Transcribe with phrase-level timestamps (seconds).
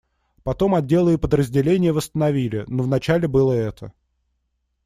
[0.41, 3.93] Потом отделы и подразделения восстановили, но вначале было это.